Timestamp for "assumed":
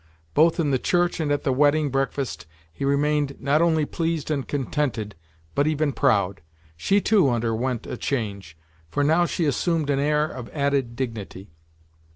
9.45-9.91